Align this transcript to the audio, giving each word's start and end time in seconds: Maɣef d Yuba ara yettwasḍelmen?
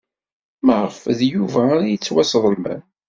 Maɣef 0.65 0.99
d 1.17 1.19
Yuba 1.31 1.61
ara 1.73 1.85
yettwasḍelmen? 1.91 2.81